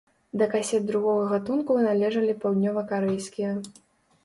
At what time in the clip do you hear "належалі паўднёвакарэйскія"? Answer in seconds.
1.89-3.55